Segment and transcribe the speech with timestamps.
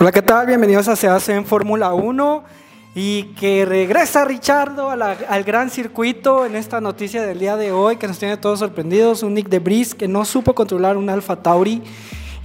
[0.00, 0.46] Hola, ¿qué tal?
[0.46, 2.44] Bienvenidos a Se hace en Fórmula 1
[2.94, 8.06] y que regresa Richardo al gran circuito en esta noticia del día de hoy que
[8.06, 11.82] nos tiene todos sorprendidos, un Nick de Bris que no supo controlar un Alfa Tauri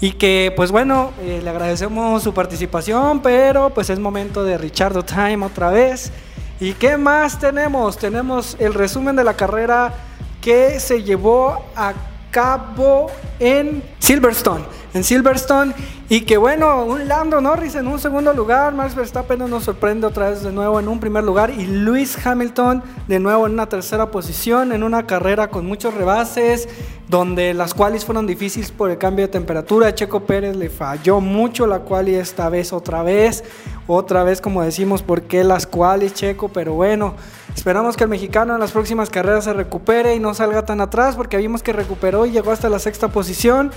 [0.01, 5.03] y que pues bueno, eh, le agradecemos su participación, pero pues es momento de Richardo
[5.03, 6.11] Time otra vez.
[6.59, 7.99] ¿Y qué más tenemos?
[7.99, 9.93] Tenemos el resumen de la carrera
[10.41, 11.93] que se llevó a
[12.33, 14.65] cabo en Silverstone.
[14.95, 15.73] En Silverstone
[16.09, 20.29] y que bueno, un Lando Norris en un segundo lugar, Max Verstappen nos sorprende otra
[20.29, 24.11] vez de nuevo en un primer lugar y Lewis Hamilton de nuevo en una tercera
[24.11, 26.67] posición, en una carrera con muchos rebases,
[27.07, 29.93] donde las cuales fueron difíciles por el cambio de temperatura.
[29.93, 33.43] Checo Pérez le falló mucho la quali esta vez otra vez,
[33.87, 36.49] otra vez como decimos, ¿por qué las qualis Checo?
[36.49, 37.15] Pero bueno,
[37.55, 41.15] esperamos que el mexicano en las próximas carreras se recupere y no salga tan atrás,
[41.15, 43.71] porque vimos que recuperó y llegó hasta la sexta posición.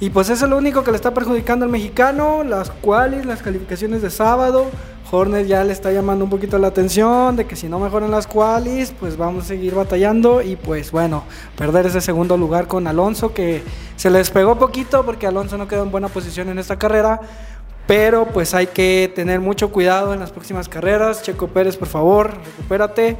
[0.00, 3.42] Y pues eso es lo único que le está perjudicando al mexicano, las cuales, las
[3.42, 4.66] calificaciones de sábado.
[5.10, 8.26] Hornet ya le está llamando un poquito la atención de que si no mejoran las
[8.26, 11.24] qualis, pues vamos a seguir batallando y pues bueno,
[11.56, 13.62] perder ese segundo lugar con Alonso que
[13.96, 17.20] se le despegó poquito porque Alonso no quedó en buena posición en esta carrera,
[17.88, 21.22] pero pues hay que tener mucho cuidado en las próximas carreras.
[21.22, 23.16] Checo Pérez, por favor, recupérate.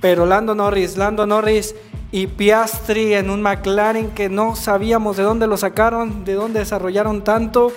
[0.00, 1.76] Pero Lando Norris, Lando Norris
[2.10, 7.22] y Piastri en un McLaren que no sabíamos de dónde lo sacaron, de dónde desarrollaron
[7.22, 7.72] tanto,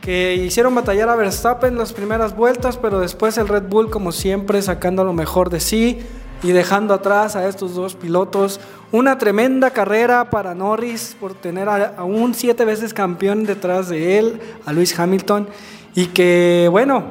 [0.00, 4.62] que hicieron batallar a Verstappen las primeras vueltas, pero después el Red Bull como siempre
[4.62, 6.00] sacando lo mejor de sí
[6.42, 8.60] y dejando atrás a estos dos pilotos.
[8.92, 14.40] Una tremenda carrera para Norris por tener a, un siete veces campeón detrás de él,
[14.66, 15.48] a Luis Hamilton,
[15.94, 17.04] y que bueno,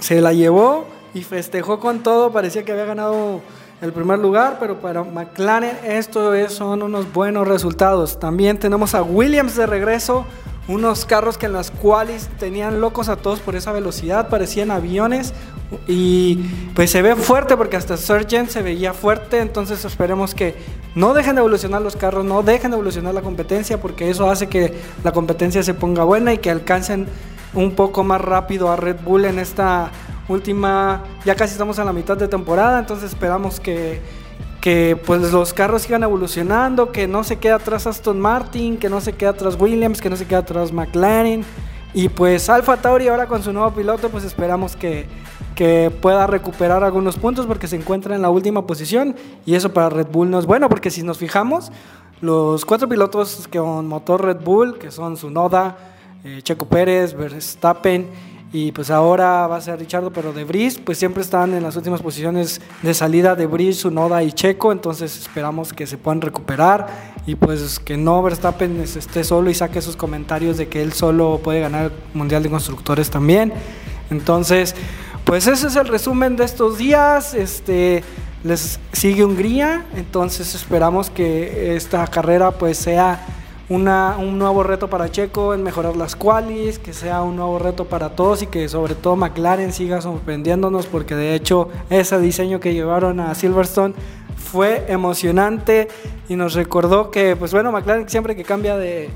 [0.00, 3.40] se la llevó y festejó con todo, parecía que había ganado
[3.80, 8.18] el primer lugar, pero para McLaren esto es, son unos buenos resultados.
[8.20, 10.24] También tenemos a Williams de regreso,
[10.72, 15.34] unos carros que en las cuales tenían locos a todos por esa velocidad, parecían aviones
[15.86, 16.36] y
[16.74, 20.54] pues se ve fuerte porque hasta Sargent se veía fuerte, entonces esperemos que
[20.94, 24.48] no dejen de evolucionar los carros, no dejen de evolucionar la competencia porque eso hace
[24.48, 24.74] que
[25.04, 27.06] la competencia se ponga buena y que alcancen
[27.54, 29.90] un poco más rápido a Red Bull en esta
[30.28, 34.00] última, ya casi estamos a la mitad de temporada, entonces esperamos que,
[34.62, 39.00] que pues los carros sigan evolucionando, que no se quede atrás Aston Martin, que no
[39.00, 41.44] se quede atrás Williams, que no se quede atrás McLaren.
[41.92, 45.06] Y pues Alfa Tauri ahora con su nuevo piloto, pues esperamos que,
[45.56, 49.16] que pueda recuperar algunos puntos porque se encuentra en la última posición.
[49.44, 51.72] Y eso para Red Bull no es bueno porque si nos fijamos,
[52.20, 55.76] los cuatro pilotos con motor Red Bull, que son Sunoda,
[56.22, 58.06] eh, Checo Pérez, Verstappen
[58.52, 61.74] y pues ahora va a ser Richardo, pero de Bris, pues siempre están en las
[61.74, 66.86] últimas posiciones de salida de Bris, Sunoda y Checo, entonces esperamos que se puedan recuperar
[67.26, 71.40] y pues que no Verstappen esté solo y saque sus comentarios de que él solo
[71.42, 73.54] puede ganar el Mundial de Constructores también.
[74.10, 74.74] Entonces,
[75.24, 77.32] pues ese es el resumen de estos días.
[77.32, 78.04] Este
[78.44, 83.24] les sigue Hungría, entonces esperamos que esta carrera pues sea
[83.68, 88.10] un nuevo reto para Checo en mejorar las qualis, que sea un nuevo reto para
[88.10, 93.20] todos y que sobre todo McLaren siga sorprendiéndonos porque de hecho ese diseño que llevaron
[93.20, 93.94] a Silverstone
[94.36, 95.88] fue emocionante
[96.28, 99.08] y nos recordó que pues bueno McLaren siempre que cambia de,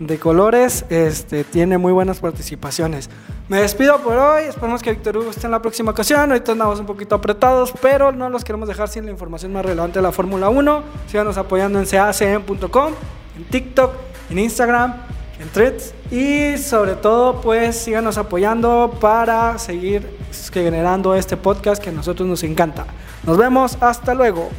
[0.00, 3.10] de colores este, tiene muy buenas participaciones.
[3.48, 6.78] Me despido por hoy, esperamos que Víctor Hugo esté en la próxima ocasión, ahorita andamos
[6.80, 10.12] un poquito apretados, pero no los queremos dejar sin la información más relevante de la
[10.12, 12.92] Fórmula 1, síganos apoyando en cacm.com
[13.40, 13.92] en TikTok,
[14.28, 14.94] en Instagram,
[15.40, 20.18] en Threads y sobre todo pues síganos apoyando para seguir
[20.52, 22.86] generando este podcast que a nosotros nos encanta.
[23.24, 24.50] Nos vemos, hasta luego.